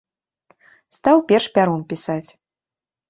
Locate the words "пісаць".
1.93-2.27